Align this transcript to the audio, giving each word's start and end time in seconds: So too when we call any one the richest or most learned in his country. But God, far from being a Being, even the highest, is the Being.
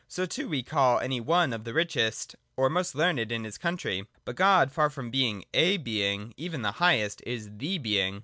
So 0.07 0.25
too 0.25 0.45
when 0.45 0.49
we 0.49 0.63
call 0.63 0.97
any 0.97 1.21
one 1.21 1.51
the 1.51 1.73
richest 1.75 2.35
or 2.57 2.71
most 2.71 2.95
learned 2.95 3.31
in 3.31 3.43
his 3.43 3.59
country. 3.59 4.07
But 4.25 4.35
God, 4.35 4.71
far 4.71 4.89
from 4.89 5.11
being 5.11 5.43
a 5.53 5.77
Being, 5.77 6.33
even 6.37 6.63
the 6.63 6.71
highest, 6.81 7.21
is 7.23 7.51
the 7.57 7.77
Being. 7.77 8.19